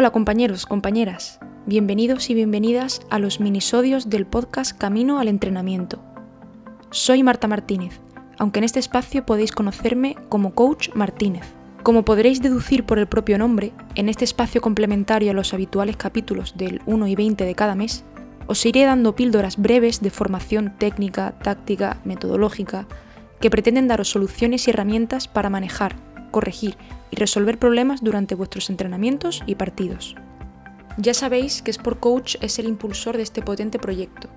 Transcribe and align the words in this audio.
Hola 0.00 0.12
compañeros, 0.12 0.64
compañeras, 0.64 1.40
bienvenidos 1.66 2.30
y 2.30 2.34
bienvenidas 2.34 3.00
a 3.10 3.18
los 3.18 3.40
minisodios 3.40 4.08
del 4.08 4.26
podcast 4.26 4.78
Camino 4.78 5.18
al 5.18 5.26
Entrenamiento. 5.26 5.98
Soy 6.92 7.24
Marta 7.24 7.48
Martínez, 7.48 7.98
aunque 8.38 8.60
en 8.60 8.64
este 8.64 8.78
espacio 8.78 9.26
podéis 9.26 9.50
conocerme 9.50 10.14
como 10.28 10.54
Coach 10.54 10.90
Martínez. 10.94 11.52
Como 11.82 12.04
podréis 12.04 12.40
deducir 12.40 12.86
por 12.86 13.00
el 13.00 13.08
propio 13.08 13.38
nombre, 13.38 13.72
en 13.96 14.08
este 14.08 14.24
espacio 14.24 14.60
complementario 14.60 15.32
a 15.32 15.34
los 15.34 15.52
habituales 15.52 15.96
capítulos 15.96 16.56
del 16.56 16.80
1 16.86 17.08
y 17.08 17.16
20 17.16 17.44
de 17.44 17.54
cada 17.56 17.74
mes, 17.74 18.04
os 18.46 18.64
iré 18.66 18.84
dando 18.84 19.16
píldoras 19.16 19.56
breves 19.56 20.00
de 20.00 20.10
formación 20.10 20.74
técnica, 20.78 21.32
táctica, 21.42 21.98
metodológica, 22.04 22.86
que 23.40 23.50
pretenden 23.50 23.88
daros 23.88 24.10
soluciones 24.10 24.68
y 24.68 24.70
herramientas 24.70 25.26
para 25.26 25.50
manejar, 25.50 25.96
corregir 26.30 26.76
y 27.10 27.16
resolver 27.16 27.58
problemas 27.58 28.02
durante 28.02 28.34
vuestros 28.34 28.70
entrenamientos 28.70 29.42
y 29.46 29.54
partidos. 29.54 30.14
Ya 30.96 31.14
sabéis 31.14 31.62
que 31.62 31.70
Sport 31.70 32.00
Coach 32.00 32.36
es 32.40 32.58
el 32.58 32.66
impulsor 32.66 33.16
de 33.16 33.22
este 33.22 33.42
potente 33.42 33.78
proyecto, 33.78 34.28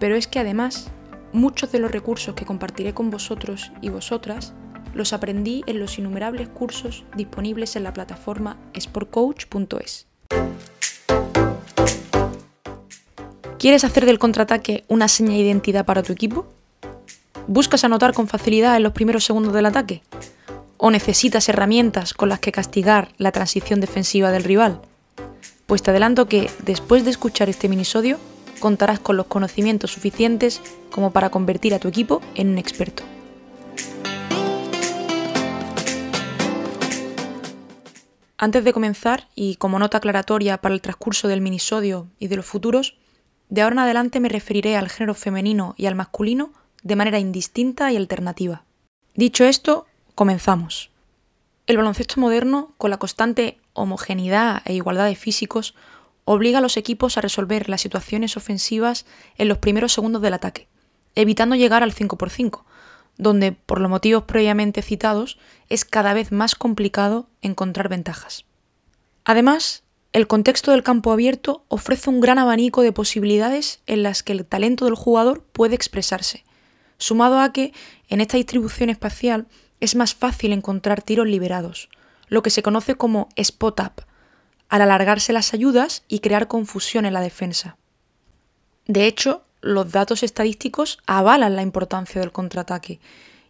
pero 0.00 0.16
es 0.16 0.26
que 0.26 0.40
además 0.40 0.90
muchos 1.32 1.70
de 1.72 1.78
los 1.78 1.90
recursos 1.90 2.34
que 2.34 2.44
compartiré 2.44 2.94
con 2.94 3.10
vosotros 3.10 3.72
y 3.80 3.90
vosotras 3.90 4.54
los 4.94 5.12
aprendí 5.12 5.62
en 5.66 5.80
los 5.80 5.98
innumerables 5.98 6.48
cursos 6.48 7.04
disponibles 7.16 7.76
en 7.76 7.84
la 7.84 7.92
plataforma 7.92 8.56
sportcoach.es. 8.78 10.06
¿Quieres 13.58 13.84
hacer 13.84 14.04
del 14.04 14.18
contraataque 14.18 14.84
una 14.88 15.08
seña 15.08 15.30
de 15.30 15.38
identidad 15.38 15.86
para 15.86 16.02
tu 16.02 16.12
equipo? 16.12 16.46
¿Buscas 17.46 17.84
anotar 17.84 18.12
con 18.12 18.28
facilidad 18.28 18.76
en 18.76 18.82
los 18.82 18.92
primeros 18.92 19.24
segundos 19.24 19.52
del 19.54 19.66
ataque? 19.66 20.02
¿O 20.86 20.90
necesitas 20.90 21.48
herramientas 21.48 22.12
con 22.12 22.28
las 22.28 22.40
que 22.40 22.52
castigar 22.52 23.08
la 23.16 23.32
transición 23.32 23.80
defensiva 23.80 24.30
del 24.30 24.44
rival? 24.44 24.82
Pues 25.64 25.82
te 25.82 25.90
adelanto 25.90 26.28
que, 26.28 26.50
después 26.62 27.06
de 27.06 27.10
escuchar 27.10 27.48
este 27.48 27.70
minisodio, 27.70 28.18
contarás 28.60 29.00
con 29.00 29.16
los 29.16 29.24
conocimientos 29.24 29.92
suficientes 29.92 30.60
como 30.90 31.10
para 31.10 31.30
convertir 31.30 31.72
a 31.72 31.78
tu 31.78 31.88
equipo 31.88 32.20
en 32.34 32.50
un 32.50 32.58
experto. 32.58 33.02
Antes 38.36 38.62
de 38.62 38.72
comenzar, 38.74 39.28
y 39.34 39.56
como 39.56 39.78
nota 39.78 39.96
aclaratoria 39.96 40.58
para 40.58 40.74
el 40.74 40.82
transcurso 40.82 41.28
del 41.28 41.40
minisodio 41.40 42.08
y 42.18 42.26
de 42.26 42.36
los 42.36 42.44
futuros, 42.44 42.98
de 43.48 43.62
ahora 43.62 43.72
en 43.72 43.78
adelante 43.78 44.20
me 44.20 44.28
referiré 44.28 44.76
al 44.76 44.90
género 44.90 45.14
femenino 45.14 45.74
y 45.78 45.86
al 45.86 45.94
masculino 45.94 46.52
de 46.82 46.96
manera 46.96 47.18
indistinta 47.18 47.90
y 47.90 47.96
alternativa. 47.96 48.66
Dicho 49.14 49.44
esto, 49.44 49.86
comenzamos. 50.14 50.90
El 51.66 51.76
baloncesto 51.76 52.20
moderno, 52.20 52.74
con 52.78 52.90
la 52.90 52.98
constante 52.98 53.58
homogeneidad 53.72 54.62
e 54.64 54.74
igualdad 54.74 55.06
de 55.06 55.16
físicos, 55.16 55.74
obliga 56.24 56.58
a 56.58 56.60
los 56.60 56.76
equipos 56.76 57.16
a 57.16 57.20
resolver 57.20 57.68
las 57.68 57.80
situaciones 57.80 58.36
ofensivas 58.36 59.06
en 59.36 59.48
los 59.48 59.58
primeros 59.58 59.92
segundos 59.92 60.22
del 60.22 60.34
ataque, 60.34 60.68
evitando 61.14 61.56
llegar 61.56 61.82
al 61.82 61.92
5 61.92 62.16
por 62.16 62.30
5, 62.30 62.64
donde, 63.16 63.52
por 63.52 63.80
los 63.80 63.90
motivos 63.90 64.24
previamente 64.24 64.82
citados, 64.82 65.38
es 65.68 65.84
cada 65.84 66.14
vez 66.14 66.32
más 66.32 66.54
complicado 66.54 67.28
encontrar 67.42 67.88
ventajas. 67.88 68.44
Además, 69.24 69.84
el 70.12 70.26
contexto 70.26 70.70
del 70.70 70.82
campo 70.82 71.12
abierto 71.12 71.64
ofrece 71.68 72.08
un 72.10 72.20
gran 72.20 72.38
abanico 72.38 72.82
de 72.82 72.92
posibilidades 72.92 73.80
en 73.86 74.02
las 74.02 74.22
que 74.22 74.32
el 74.32 74.46
talento 74.46 74.84
del 74.84 74.94
jugador 74.94 75.42
puede 75.42 75.74
expresarse, 75.74 76.44
sumado 76.98 77.40
a 77.40 77.52
que, 77.52 77.72
en 78.08 78.20
esta 78.20 78.36
distribución 78.36 78.90
espacial, 78.90 79.46
es 79.80 79.94
más 79.96 80.14
fácil 80.14 80.52
encontrar 80.52 81.02
tiros 81.02 81.26
liberados, 81.26 81.88
lo 82.28 82.42
que 82.42 82.50
se 82.50 82.62
conoce 82.62 82.94
como 82.94 83.28
spot-up, 83.36 84.04
al 84.68 84.82
alargarse 84.82 85.32
las 85.32 85.54
ayudas 85.54 86.04
y 86.08 86.20
crear 86.20 86.48
confusión 86.48 87.06
en 87.06 87.12
la 87.12 87.20
defensa. 87.20 87.76
De 88.86 89.06
hecho, 89.06 89.44
los 89.60 89.92
datos 89.92 90.22
estadísticos 90.22 90.98
avalan 91.06 91.56
la 91.56 91.62
importancia 91.62 92.20
del 92.20 92.32
contraataque, 92.32 93.00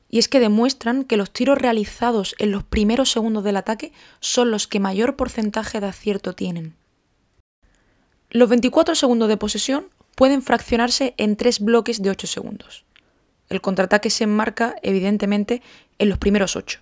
y 0.08 0.18
es 0.18 0.28
que 0.28 0.38
demuestran 0.38 1.04
que 1.04 1.16
los 1.16 1.32
tiros 1.32 1.58
realizados 1.58 2.36
en 2.38 2.52
los 2.52 2.62
primeros 2.62 3.10
segundos 3.10 3.42
del 3.42 3.56
ataque 3.56 3.92
son 4.20 4.50
los 4.50 4.68
que 4.68 4.78
mayor 4.78 5.16
porcentaje 5.16 5.80
de 5.80 5.88
acierto 5.88 6.34
tienen. 6.34 6.76
Los 8.30 8.48
24 8.48 8.94
segundos 8.94 9.28
de 9.28 9.36
posesión 9.36 9.88
pueden 10.14 10.42
fraccionarse 10.42 11.14
en 11.16 11.36
tres 11.36 11.60
bloques 11.60 12.00
de 12.02 12.10
8 12.10 12.26
segundos. 12.26 12.84
El 13.48 13.60
contraataque 13.60 14.10
se 14.10 14.24
enmarca, 14.24 14.76
evidentemente, 14.82 15.62
en 15.98 16.08
los 16.08 16.18
primeros 16.18 16.56
8, 16.56 16.80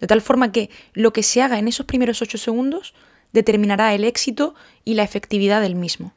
de 0.00 0.06
tal 0.06 0.20
forma 0.20 0.52
que 0.52 0.70
lo 0.92 1.12
que 1.12 1.22
se 1.22 1.42
haga 1.42 1.58
en 1.58 1.68
esos 1.68 1.86
primeros 1.86 2.22
8 2.22 2.38
segundos 2.38 2.94
determinará 3.32 3.94
el 3.94 4.04
éxito 4.04 4.54
y 4.84 4.94
la 4.94 5.02
efectividad 5.02 5.60
del 5.60 5.74
mismo. 5.74 6.14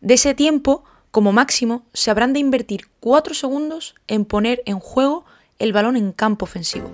De 0.00 0.14
ese 0.14 0.34
tiempo, 0.34 0.84
como 1.10 1.32
máximo, 1.32 1.84
se 1.92 2.10
habrán 2.10 2.32
de 2.32 2.40
invertir 2.40 2.88
4 3.00 3.34
segundos 3.34 3.94
en 4.06 4.24
poner 4.24 4.62
en 4.66 4.78
juego 4.78 5.24
el 5.58 5.72
balón 5.72 5.96
en 5.96 6.12
campo 6.12 6.44
ofensivo. 6.44 6.90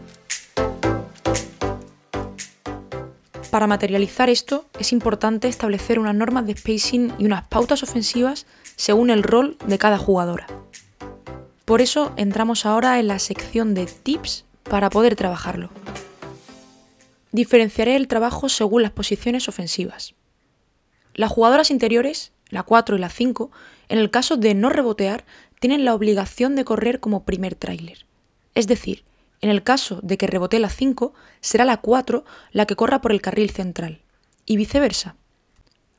Para 3.50 3.66
materializar 3.66 4.30
esto, 4.30 4.64
es 4.78 4.92
importante 4.92 5.46
establecer 5.46 5.98
unas 5.98 6.14
normas 6.14 6.46
de 6.46 6.56
spacing 6.56 7.12
y 7.18 7.26
unas 7.26 7.44
pautas 7.48 7.82
ofensivas 7.82 8.46
según 8.76 9.10
el 9.10 9.22
rol 9.22 9.58
de 9.66 9.76
cada 9.76 9.98
jugadora. 9.98 10.46
Por 11.66 11.82
eso 11.82 12.12
entramos 12.16 12.64
ahora 12.64 12.98
en 12.98 13.08
la 13.08 13.18
sección 13.18 13.74
de 13.74 13.84
tips 13.84 14.46
para 14.64 14.90
poder 14.90 15.16
trabajarlo. 15.16 15.70
Diferenciaré 17.32 17.96
el 17.96 18.08
trabajo 18.08 18.48
según 18.48 18.82
las 18.82 18.92
posiciones 18.92 19.48
ofensivas. 19.48 20.14
Las 21.14 21.30
jugadoras 21.30 21.70
interiores, 21.70 22.32
la 22.48 22.62
4 22.62 22.96
y 22.96 22.98
la 22.98 23.08
5, 23.08 23.50
en 23.88 23.98
el 23.98 24.10
caso 24.10 24.36
de 24.36 24.54
no 24.54 24.68
rebotear, 24.68 25.24
tienen 25.60 25.84
la 25.84 25.94
obligación 25.94 26.56
de 26.56 26.64
correr 26.64 27.00
como 27.00 27.24
primer 27.24 27.54
tráiler. 27.54 28.06
Es 28.54 28.66
decir, 28.66 29.04
en 29.40 29.50
el 29.50 29.62
caso 29.62 30.00
de 30.02 30.18
que 30.18 30.26
rebotee 30.26 30.60
la 30.60 30.68
5, 30.68 31.14
será 31.40 31.64
la 31.64 31.78
4 31.78 32.24
la 32.52 32.66
que 32.66 32.76
corra 32.76 33.00
por 33.00 33.12
el 33.12 33.22
carril 33.22 33.50
central, 33.50 34.00
y 34.44 34.56
viceversa. 34.56 35.16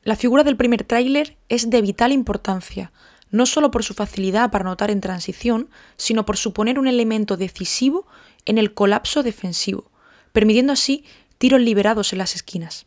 La 0.02 0.16
figura 0.16 0.44
del 0.44 0.56
primer 0.56 0.84
tráiler 0.84 1.36
es 1.48 1.70
de 1.70 1.80
vital 1.82 2.12
importancia, 2.12 2.92
no 3.34 3.46
solo 3.46 3.72
por 3.72 3.82
su 3.82 3.94
facilidad 3.94 4.52
para 4.52 4.62
anotar 4.62 4.92
en 4.92 5.00
transición, 5.00 5.68
sino 5.96 6.24
por 6.24 6.36
suponer 6.36 6.78
un 6.78 6.86
elemento 6.86 7.36
decisivo 7.36 8.06
en 8.46 8.58
el 8.58 8.74
colapso 8.74 9.24
defensivo, 9.24 9.90
permitiendo 10.30 10.72
así 10.72 11.04
tiros 11.38 11.60
liberados 11.60 12.12
en 12.12 12.20
las 12.20 12.36
esquinas. 12.36 12.86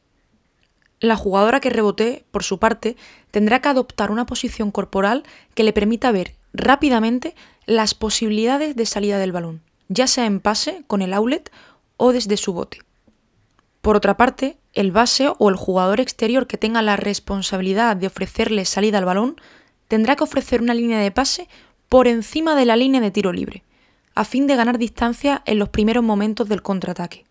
La 1.02 1.18
jugadora 1.18 1.60
que 1.60 1.70
rebotee, 1.70 2.24
por 2.32 2.46
su 2.46 2.60
parte, 2.60 2.96
tendrá 3.30 3.60
que 3.60 3.68
adoptar 3.68 4.10
una 4.10 4.26
posición 4.26 4.72
corporal 4.72 5.24
que 5.54 5.66
le 5.66 5.74
permita 5.74 6.14
ver 6.14 6.36
rápidamente 6.54 7.36
las 7.66 7.94
posibilidades 7.94 8.78
de 8.78 8.86
salida 8.86 9.18
del 9.18 9.34
balón, 9.34 9.62
ya 9.90 10.08
sea 10.08 10.28
en 10.28 10.40
pase 10.40 10.86
con 10.88 11.02
el 11.02 11.14
outlet 11.14 11.52
o 11.98 12.14
desde 12.14 12.38
su 12.38 12.54
bote. 12.54 12.80
Por 13.82 13.98
otra 13.98 14.16
parte, 14.16 14.58
el 14.72 14.94
base 14.94 15.30
o 15.40 15.50
el 15.50 15.58
jugador 15.58 16.00
exterior 16.00 16.48
que 16.48 16.58
tenga 16.58 16.82
la 16.82 16.96
responsabilidad 16.96 17.98
de 17.98 18.08
ofrecerle 18.08 18.64
salida 18.64 18.98
al 18.98 19.06
balón 19.06 19.36
tendrá 19.88 20.16
que 20.16 20.24
ofrecer 20.24 20.62
una 20.62 20.74
línea 20.74 21.00
de 21.00 21.12
pase 21.12 21.48
por 21.90 22.08
encima 22.08 22.56
de 22.56 22.66
la 22.66 22.76
línea 22.76 23.02
de 23.02 23.12
tiro 23.12 23.32
libre, 23.32 23.64
a 24.16 24.26
fin 24.26 24.48
de 24.48 24.56
ganar 24.56 24.78
distancia 24.78 25.42
en 25.46 25.60
los 25.60 25.70
primeros 25.70 26.04
momentos 26.04 26.50
del 26.50 26.62
contraataque. 26.62 27.26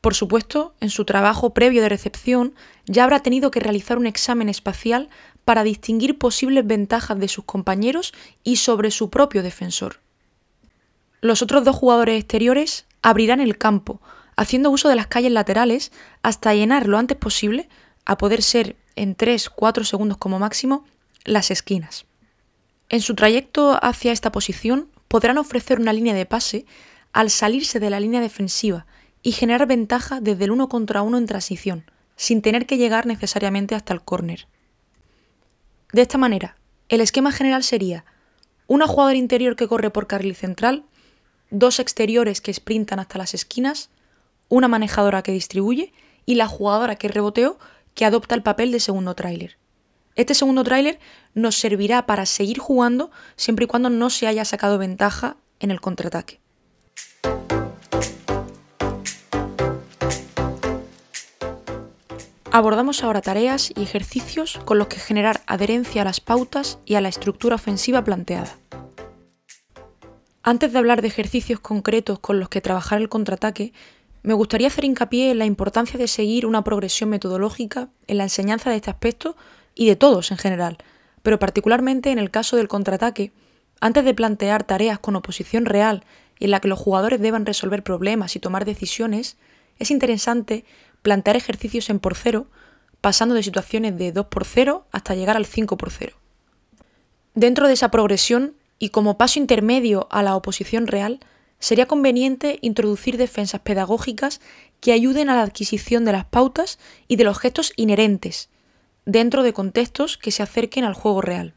Por 0.00 0.14
supuesto, 0.14 0.74
en 0.80 0.90
su 0.90 1.04
trabajo 1.04 1.52
previo 1.54 1.82
de 1.82 1.88
recepción 1.88 2.54
ya 2.86 3.04
habrá 3.04 3.20
tenido 3.20 3.50
que 3.50 3.60
realizar 3.60 3.98
un 3.98 4.06
examen 4.06 4.48
espacial 4.48 5.08
para 5.44 5.64
distinguir 5.64 6.18
posibles 6.18 6.66
ventajas 6.66 7.18
de 7.18 7.28
sus 7.28 7.44
compañeros 7.44 8.12
y 8.44 8.56
sobre 8.56 8.90
su 8.90 9.10
propio 9.10 9.42
defensor. 9.42 10.00
Los 11.20 11.42
otros 11.42 11.64
dos 11.64 11.74
jugadores 11.74 12.18
exteriores 12.18 12.86
abrirán 13.02 13.40
el 13.40 13.58
campo, 13.58 14.00
haciendo 14.36 14.70
uso 14.70 14.88
de 14.88 14.94
las 14.94 15.08
calles 15.08 15.32
laterales 15.32 15.90
hasta 16.22 16.54
llenar 16.54 16.86
lo 16.86 16.96
antes 16.96 17.16
posible, 17.16 17.68
a 18.04 18.16
poder 18.16 18.42
ser 18.42 18.76
en 18.94 19.16
3-4 19.16 19.84
segundos 19.84 20.16
como 20.16 20.38
máximo, 20.38 20.84
las 21.24 21.50
esquinas. 21.50 22.06
En 22.88 23.00
su 23.00 23.14
trayecto 23.14 23.78
hacia 23.82 24.12
esta 24.12 24.32
posición 24.32 24.88
podrán 25.08 25.38
ofrecer 25.38 25.80
una 25.80 25.92
línea 25.92 26.14
de 26.14 26.26
pase 26.26 26.66
al 27.12 27.30
salirse 27.30 27.80
de 27.80 27.90
la 27.90 28.00
línea 28.00 28.20
defensiva 28.20 28.86
y 29.22 29.32
generar 29.32 29.66
ventaja 29.66 30.20
desde 30.20 30.44
el 30.44 30.50
uno 30.50 30.68
contra 30.68 31.02
uno 31.02 31.18
en 31.18 31.26
transición, 31.26 31.84
sin 32.16 32.42
tener 32.42 32.66
que 32.66 32.78
llegar 32.78 33.06
necesariamente 33.06 33.74
hasta 33.74 33.92
el 33.92 34.02
córner. 34.02 34.46
De 35.92 36.02
esta 36.02 36.18
manera, 36.18 36.56
el 36.88 37.00
esquema 37.00 37.32
general 37.32 37.64
sería 37.64 38.04
una 38.66 38.86
jugadora 38.86 39.16
interior 39.16 39.56
que 39.56 39.68
corre 39.68 39.90
por 39.90 40.06
carril 40.06 40.34
central, 40.34 40.84
dos 41.50 41.80
exteriores 41.80 42.40
que 42.40 42.52
sprintan 42.52 43.00
hasta 43.00 43.18
las 43.18 43.34
esquinas, 43.34 43.90
una 44.48 44.68
manejadora 44.68 45.22
que 45.22 45.32
distribuye 45.32 45.92
y 46.26 46.34
la 46.34 46.46
jugadora 46.46 46.96
que 46.96 47.08
reboteó 47.08 47.58
que 47.94 48.04
adopta 48.04 48.34
el 48.34 48.42
papel 48.42 48.70
de 48.70 48.80
segundo 48.80 49.14
tráiler. 49.14 49.56
Este 50.18 50.34
segundo 50.34 50.64
tráiler 50.64 50.98
nos 51.34 51.54
servirá 51.54 52.04
para 52.04 52.26
seguir 52.26 52.58
jugando 52.58 53.12
siempre 53.36 53.66
y 53.66 53.68
cuando 53.68 53.88
no 53.88 54.10
se 54.10 54.26
haya 54.26 54.44
sacado 54.44 54.76
ventaja 54.76 55.36
en 55.60 55.70
el 55.70 55.80
contraataque. 55.80 56.40
Abordamos 62.50 63.04
ahora 63.04 63.20
tareas 63.20 63.70
y 63.70 63.80
ejercicios 63.80 64.58
con 64.64 64.78
los 64.78 64.88
que 64.88 64.98
generar 64.98 65.40
adherencia 65.46 66.02
a 66.02 66.04
las 66.04 66.20
pautas 66.20 66.80
y 66.84 66.96
a 66.96 67.00
la 67.00 67.10
estructura 67.10 67.54
ofensiva 67.54 68.02
planteada. 68.02 68.58
Antes 70.42 70.72
de 70.72 70.78
hablar 70.80 71.00
de 71.00 71.08
ejercicios 71.08 71.60
concretos 71.60 72.18
con 72.18 72.40
los 72.40 72.48
que 72.48 72.60
trabajar 72.60 73.00
el 73.00 73.08
contraataque, 73.08 73.72
me 74.24 74.34
gustaría 74.34 74.66
hacer 74.66 74.84
hincapié 74.84 75.30
en 75.30 75.38
la 75.38 75.46
importancia 75.46 75.96
de 75.96 76.08
seguir 76.08 76.44
una 76.44 76.64
progresión 76.64 77.08
metodológica 77.08 77.90
en 78.08 78.18
la 78.18 78.24
enseñanza 78.24 78.70
de 78.70 78.76
este 78.76 78.90
aspecto 78.90 79.36
y 79.78 79.86
de 79.86 79.96
todos 79.96 80.30
en 80.32 80.36
general, 80.36 80.76
pero 81.22 81.38
particularmente 81.38 82.10
en 82.10 82.18
el 82.18 82.30
caso 82.30 82.56
del 82.56 82.68
contraataque, 82.68 83.32
antes 83.80 84.04
de 84.04 84.12
plantear 84.12 84.64
tareas 84.64 84.98
con 84.98 85.14
oposición 85.14 85.64
real 85.64 86.04
en 86.40 86.50
la 86.50 86.60
que 86.60 86.68
los 86.68 86.80
jugadores 86.80 87.20
deban 87.20 87.46
resolver 87.46 87.84
problemas 87.84 88.34
y 88.34 88.40
tomar 88.40 88.64
decisiones, 88.64 89.36
es 89.78 89.92
interesante 89.92 90.64
plantear 91.02 91.36
ejercicios 91.36 91.88
en 91.90 92.00
por 92.00 92.16
cero, 92.16 92.48
pasando 93.00 93.36
de 93.36 93.44
situaciones 93.44 93.96
de 93.96 94.10
2 94.10 94.26
por 94.26 94.44
0 94.44 94.84
hasta 94.90 95.14
llegar 95.14 95.36
al 95.36 95.46
5 95.46 95.76
por 95.76 95.92
0. 95.92 96.16
Dentro 97.34 97.68
de 97.68 97.74
esa 97.74 97.92
progresión, 97.92 98.54
y 98.80 98.88
como 98.88 99.16
paso 99.16 99.38
intermedio 99.38 100.08
a 100.10 100.24
la 100.24 100.34
oposición 100.34 100.88
real, 100.88 101.20
sería 101.60 101.86
conveniente 101.86 102.58
introducir 102.62 103.16
defensas 103.16 103.60
pedagógicas 103.60 104.40
que 104.80 104.92
ayuden 104.92 105.30
a 105.30 105.36
la 105.36 105.42
adquisición 105.42 106.04
de 106.04 106.12
las 106.12 106.24
pautas 106.24 106.80
y 107.06 107.14
de 107.14 107.24
los 107.24 107.38
gestos 107.38 107.72
inherentes, 107.76 108.48
dentro 109.08 109.42
de 109.42 109.54
contextos 109.54 110.18
que 110.18 110.30
se 110.30 110.42
acerquen 110.42 110.84
al 110.84 110.92
juego 110.92 111.22
real. 111.22 111.54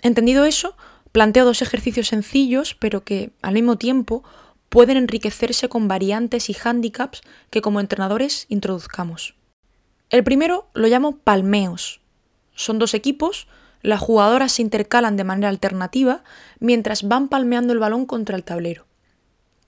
Entendido 0.00 0.46
eso, 0.46 0.74
planteo 1.12 1.44
dos 1.44 1.60
ejercicios 1.60 2.08
sencillos, 2.08 2.74
pero 2.74 3.04
que, 3.04 3.30
al 3.42 3.52
mismo 3.52 3.76
tiempo, 3.76 4.24
pueden 4.70 4.96
enriquecerse 4.96 5.68
con 5.68 5.86
variantes 5.86 6.48
y 6.48 6.54
hándicaps 6.54 7.20
que 7.50 7.60
como 7.60 7.78
entrenadores 7.78 8.46
introduzcamos. 8.48 9.34
El 10.08 10.24
primero 10.24 10.70
lo 10.72 10.88
llamo 10.88 11.18
palmeos. 11.18 12.00
Son 12.54 12.78
dos 12.78 12.94
equipos, 12.94 13.48
las 13.82 14.00
jugadoras 14.00 14.52
se 14.52 14.62
intercalan 14.62 15.18
de 15.18 15.24
manera 15.24 15.50
alternativa 15.50 16.24
mientras 16.58 17.06
van 17.06 17.28
palmeando 17.28 17.74
el 17.74 17.80
balón 17.80 18.06
contra 18.06 18.34
el 18.34 18.44
tablero. 18.44 18.85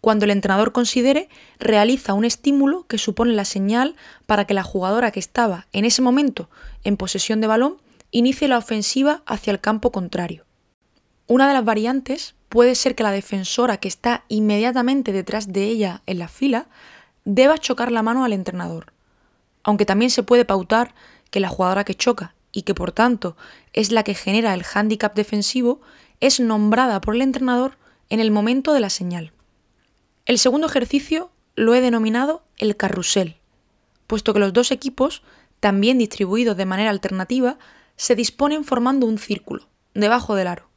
Cuando 0.09 0.25
el 0.25 0.31
entrenador 0.31 0.73
considere, 0.73 1.29
realiza 1.59 2.15
un 2.15 2.25
estímulo 2.25 2.87
que 2.87 2.97
supone 2.97 3.35
la 3.35 3.45
señal 3.45 3.95
para 4.25 4.47
que 4.47 4.55
la 4.55 4.63
jugadora 4.63 5.11
que 5.11 5.21
estaba 5.21 5.67
en 5.75 5.85
ese 5.85 6.01
momento 6.01 6.49
en 6.83 6.97
posesión 6.97 7.43
de 7.43 7.47
balón 7.47 7.77
inicie 8.11 8.49
la 8.49 8.57
ofensiva 8.57 9.23
hacia 9.27 9.51
el 9.51 9.61
campo 9.61 9.93
contrario. 9.93 10.47
Una 11.27 11.47
de 11.47 11.53
las 11.53 11.63
variantes 11.63 12.37
puede 12.49 12.75
ser 12.75 12.95
que 12.95 13.03
la 13.03 13.11
defensora 13.11 13.77
que 13.77 13.89
está 13.89 14.25
inmediatamente 14.29 15.13
detrás 15.13 15.53
de 15.53 15.65
ella 15.65 16.01
en 16.07 16.21
la 16.21 16.29
fila 16.29 16.69
deba 17.27 17.59
chocar 17.59 17.93
la 17.93 18.03
mano 18.03 18.25
al 18.25 18.33
entrenador, 18.33 18.95
aunque 19.63 19.85
también 19.85 20.11
se 20.11 20.23
puede 20.23 20.47
pautar 20.47 20.95
que 21.31 21.41
la 21.41 21.51
jugadora 21.51 21.85
que 21.85 21.95
choca 21.95 22.35
y 22.51 22.63
que 22.63 22.73
por 22.73 22.93
tanto 22.93 23.37
es 23.75 23.93
la 23.93 24.05
que 24.05 24.15
genera 24.15 24.55
el 24.55 24.63
hándicap 24.63 25.15
defensivo 25.15 25.83
es 26.21 26.41
nombrada 26.41 27.03
por 27.03 27.15
el 27.15 27.21
entrenador 27.21 27.77
en 28.09 28.21
el 28.21 28.31
momento 28.31 28.73
de 28.73 28.81
la 28.81 28.89
señal. 28.89 29.33
El 30.29 30.39
segundo 30.39 30.67
ejercicio 30.67 31.31
lo 31.55 31.75
he 31.75 31.81
denominado 31.81 32.45
el 32.59 32.77
carrusel, 32.77 33.37
puesto 34.07 34.35
que 34.35 34.41
los 34.41 34.53
dos 34.53 34.71
equipos, 34.71 35.23
también 35.59 35.97
distribuidos 35.97 36.55
de 36.55 36.67
manera 36.67 36.91
alternativa, 36.91 37.59
se 37.97 38.15
disponen 38.15 38.63
formando 38.63 39.07
un 39.07 39.17
círculo, 39.17 39.69
debajo 39.95 40.35
del 40.35 40.49
aro. 40.49 40.69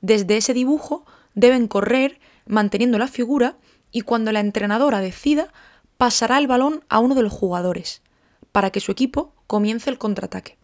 Desde 0.00 0.36
ese 0.36 0.52
dibujo 0.52 1.06
deben 1.34 1.68
correr 1.68 2.18
manteniendo 2.44 2.98
la 2.98 3.06
figura 3.06 3.56
y 3.92 4.00
cuando 4.00 4.32
la 4.32 4.40
entrenadora 4.40 4.98
decida 4.98 5.52
pasará 5.96 6.36
el 6.38 6.48
balón 6.48 6.84
a 6.88 6.98
uno 6.98 7.14
de 7.14 7.22
los 7.22 7.32
jugadores 7.32 8.02
para 8.50 8.70
que 8.70 8.80
su 8.80 8.90
equipo 8.90 9.32
comience 9.46 9.90
el 9.90 9.98
contraataque. 9.98 10.58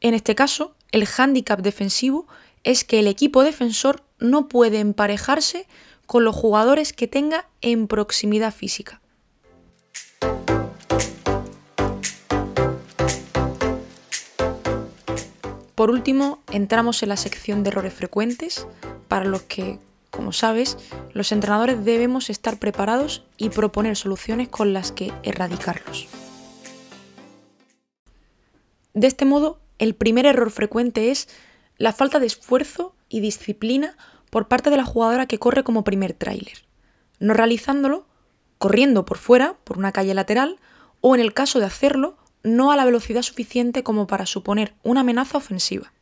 En 0.00 0.14
este 0.14 0.34
caso, 0.34 0.76
el 0.92 1.04
hándicap 1.04 1.60
defensivo 1.60 2.26
es 2.64 2.84
que 2.84 3.00
el 3.00 3.06
equipo 3.06 3.44
defensor 3.44 4.02
no 4.18 4.48
puede 4.48 4.80
emparejarse 4.80 5.66
con 6.10 6.24
los 6.24 6.34
jugadores 6.34 6.92
que 6.92 7.06
tenga 7.06 7.46
en 7.60 7.86
proximidad 7.86 8.52
física. 8.52 9.00
Por 15.76 15.92
último, 15.92 16.40
entramos 16.50 17.04
en 17.04 17.10
la 17.10 17.16
sección 17.16 17.62
de 17.62 17.70
errores 17.70 17.94
frecuentes, 17.94 18.66
para 19.06 19.24
los 19.24 19.42
que, 19.42 19.78
como 20.10 20.32
sabes, 20.32 20.78
los 21.12 21.30
entrenadores 21.30 21.84
debemos 21.84 22.28
estar 22.28 22.58
preparados 22.58 23.22
y 23.36 23.50
proponer 23.50 23.94
soluciones 23.94 24.48
con 24.48 24.72
las 24.72 24.90
que 24.90 25.12
erradicarlos. 25.22 26.08
De 28.94 29.06
este 29.06 29.24
modo, 29.24 29.60
el 29.78 29.94
primer 29.94 30.26
error 30.26 30.50
frecuente 30.50 31.12
es 31.12 31.28
la 31.78 31.92
falta 31.92 32.18
de 32.18 32.26
esfuerzo 32.26 32.96
y 33.08 33.20
disciplina 33.20 33.96
por 34.30 34.48
parte 34.48 34.70
de 34.70 34.76
la 34.76 34.84
jugadora 34.84 35.26
que 35.26 35.38
corre 35.38 35.64
como 35.64 35.84
primer 35.84 36.12
tráiler, 36.14 36.64
no 37.18 37.34
realizándolo 37.34 38.06
corriendo 38.58 39.06
por 39.06 39.16
fuera, 39.16 39.56
por 39.64 39.78
una 39.78 39.90
calle 39.90 40.12
lateral, 40.12 40.58
o 41.00 41.14
en 41.14 41.20
el 41.22 41.32
caso 41.32 41.58
de 41.58 41.64
hacerlo, 41.64 42.18
no 42.42 42.72
a 42.72 42.76
la 42.76 42.84
velocidad 42.84 43.22
suficiente 43.22 43.82
como 43.82 44.06
para 44.06 44.26
suponer 44.26 44.74
una 44.82 45.00
amenaza 45.00 45.38
ofensiva. 45.38 45.92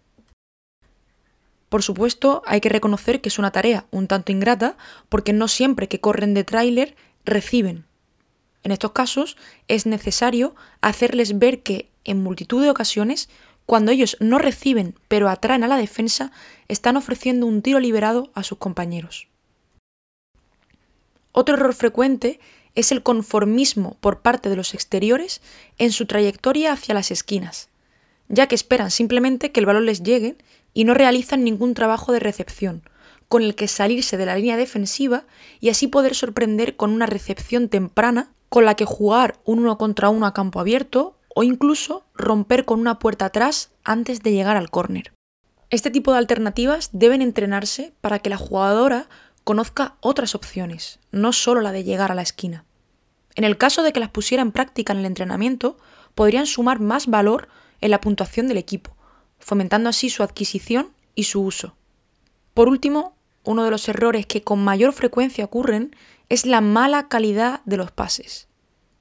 Por 1.69 1.83
supuesto, 1.83 2.43
hay 2.47 2.61
que 2.61 2.69
reconocer 2.69 3.21
que 3.21 3.29
es 3.29 3.39
una 3.39 3.53
tarea 3.53 3.87
un 3.91 4.09
tanto 4.09 4.33
ingrata 4.33 4.77
porque 5.09 5.33
no 5.33 5.49
siempre 5.49 5.87
que 5.87 6.01
corren 6.01 6.35
de 6.35 6.45
tráiler 6.45 6.97
reciben. 7.25 7.85
En 8.65 8.73
estos 8.73 8.93
casos 8.93 9.37
es 9.69 9.87
necesario 9.87 10.57
hacerles 10.81 11.39
ver 11.39 11.63
que 11.63 11.91
en 12.05 12.23
multitud 12.23 12.63
de 12.63 12.71
ocasiones, 12.71 13.29
cuando 13.69 13.93
ellos 13.93 14.17
no 14.19 14.39
reciben 14.39 14.95
pero 15.09 15.29
atraen 15.29 15.63
a 15.63 15.69
la 15.69 15.77
defensa, 15.77 16.33
están 16.69 16.97
ofreciendo 16.97 17.45
un 17.45 17.61
tiro 17.61 17.81
liberado 17.81 18.31
a 18.33 18.43
sus 18.43 18.57
compañeros. 18.57 19.29
Otro 21.33 21.55
error 21.55 21.75
frecuente 21.75 22.41
es 22.75 22.93
el 22.93 23.03
conformismo 23.03 23.99
por 24.01 24.21
parte 24.21 24.49
de 24.49 24.57
los 24.57 24.73
exteriores 24.73 25.43
en 25.77 25.93
su 25.93 26.07
trayectoria 26.07 26.73
hacia 26.73 26.95
las 26.95 27.11
esquinas, 27.11 27.69
ya 28.29 28.47
que 28.47 28.55
esperan 28.55 28.91
simplemente 28.91 29.53
que 29.53 29.61
el 29.61 29.67
balón 29.67 29.85
les 29.85 30.03
llegue 30.03 30.39
y 30.73 30.85
no 30.85 30.95
realizan 30.95 31.45
ningún 31.45 31.75
trabajo 31.75 32.11
de 32.13 32.21
recepción, 32.21 32.83
con 33.29 33.43
el 33.43 33.55
que 33.55 33.69
salirse 33.69 34.17
de 34.17 34.25
la 34.25 34.37
línea 34.37 34.57
defensiva 34.57 35.25
y 35.61 35.69
así 35.69 35.89
poder 35.89 36.15
sorprender 36.15 36.75
con 36.77 36.91
una 36.91 37.05
recepción 37.05 37.69
temprana 37.69 38.31
con 38.49 38.65
la 38.65 38.77
que 38.77 38.87
jugar 38.87 39.39
un 39.45 39.59
uno 39.59 39.77
contra 39.77 40.09
uno 40.09 40.25
a 40.25 40.33
campo 40.33 40.59
abierto 40.59 41.18
o 41.39 41.45
incluso 41.45 42.03
romper 42.15 42.65
con 42.65 42.81
una 42.81 42.99
puerta 42.99 43.27
atrás 43.27 43.71
antes 43.85 44.25
de 44.25 44.33
llegar 44.33 44.57
al 44.57 44.71
córner. 44.71 45.13
Este 45.71 45.89
tipo 45.89 46.11
de 46.11 46.19
alternativas 46.19 46.91
deben 46.93 47.23
entrenarse 47.23 47.93
para 48.01 48.19
que 48.19 48.29
la 48.29 48.37
jugadora 48.37 49.09
conozca 49.45 49.95
otras 50.01 50.35
opciones, 50.35 50.99
no 51.13 51.33
solo 51.33 51.61
la 51.61 51.71
de 51.71 51.85
llegar 51.85 52.11
a 52.11 52.17
la 52.17 52.23
esquina. 52.23 52.65
En 53.37 53.45
el 53.45 53.57
caso 53.57 53.85
de 53.85 53.93
que 53.93 54.01
las 54.01 54.11
pusiera 54.11 54.43
en 54.43 54.51
práctica 54.51 54.93
en 54.93 54.99
el 54.99 55.07
entrenamiento, 55.07 55.79
podrían 56.17 56.45
sumar 56.45 56.81
más 56.81 57.07
valor 57.07 57.47
en 57.81 57.93
la 57.93 58.01
puntuación 58.01 58.49
del 58.49 58.59
equipo, 58.59 58.97
fomentando 59.39 59.91
así 59.91 60.11
su 60.11 60.25
adquisición 60.25 60.89
y 61.15 61.23
su 61.23 61.41
uso. 61.41 61.77
Por 62.53 62.67
último, 62.67 63.15
uno 63.45 63.63
de 63.63 63.71
los 63.71 63.89
errores 63.89 64.27
que 64.27 64.43
con 64.43 64.65
mayor 64.65 64.93
frecuencia 64.93 65.45
ocurren 65.45 65.95
es 66.31 66.47
la 66.47 66.61
mala 66.61 67.07
calidad 67.07 67.61
de 67.65 67.77
los 67.77 67.93
pases. 67.93 68.48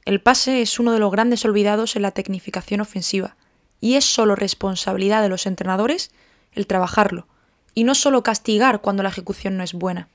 El 0.08 0.22
pase 0.22 0.62
es 0.62 0.80
uno 0.80 0.94
de 0.94 1.00
los 1.00 1.12
grandes 1.12 1.44
olvidados 1.44 1.98
en 1.98 2.02
la 2.02 2.12
tecnificación 2.12 2.80
ofensiva, 2.80 3.36
y 3.82 3.96
es 3.96 4.06
solo 4.06 4.38
responsabilidad 4.38 5.22
de 5.22 5.28
los 5.28 5.46
entrenadores 5.46 6.12
el 6.54 6.66
trabajarlo, 6.66 7.28
y 7.74 7.84
no 7.84 7.94
solo 7.94 8.24
castigar 8.24 8.80
cuando 8.80 9.04
la 9.04 9.10
ejecución 9.10 9.58
no 9.58 9.64
es 9.64 9.74
buena 9.74 10.08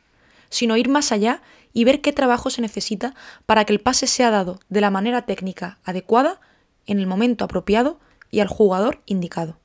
sino 0.52 0.76
ir 0.76 0.90
más 0.90 1.12
allá 1.12 1.40
y 1.72 1.84
ver 1.84 2.02
qué 2.02 2.12
trabajo 2.12 2.50
se 2.50 2.60
necesita 2.60 3.14
para 3.46 3.64
que 3.64 3.72
el 3.72 3.80
pase 3.80 4.06
sea 4.06 4.30
dado 4.30 4.60
de 4.68 4.82
la 4.82 4.90
manera 4.90 5.22
técnica 5.22 5.78
adecuada, 5.82 6.40
en 6.84 6.98
el 6.98 7.06
momento 7.06 7.44
apropiado 7.44 7.98
y 8.30 8.40
al 8.40 8.48
jugador 8.48 9.00
indicado. 9.06 9.56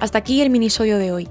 Hasta 0.00 0.18
aquí 0.18 0.42
el 0.42 0.50
minisodio 0.50 0.98
de 0.98 1.12
hoy. 1.12 1.28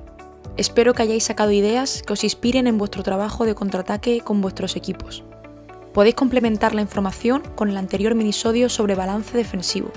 Espero 0.56 0.94
que 0.94 1.02
hayáis 1.02 1.24
sacado 1.24 1.52
ideas 1.52 2.04
que 2.04 2.14
os 2.14 2.24
inspiren 2.24 2.68
en 2.68 2.78
vuestro 2.78 3.02
trabajo 3.02 3.46
de 3.46 3.56
contraataque 3.56 4.22
con 4.22 4.42
vuestros 4.42 4.76
equipos. 4.76 5.24
Podéis 5.94 6.16
complementar 6.16 6.76
la 6.76 6.82
información 6.82 7.42
con 7.56 7.70
el 7.70 7.78
anterior 7.78 8.14
minisodio 8.14 8.70
sobre 8.70 8.96
balance 8.96 9.36
defensivo 9.36 9.92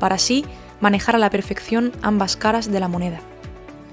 para 0.00 0.16
así 0.16 0.44
manejar 0.80 1.14
a 1.14 1.20
la 1.20 1.30
perfección 1.30 1.92
ambas 2.02 2.36
caras 2.36 2.70
de 2.70 2.80
la 2.80 2.88
moneda. 2.88 3.20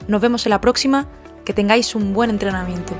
Nos 0.07 0.21
vemos 0.21 0.47
en 0.47 0.49
la 0.49 0.61
próxima, 0.61 1.07
que 1.45 1.53
tengáis 1.53 1.93
un 1.93 2.13
buen 2.13 2.31
entrenamiento. 2.31 2.95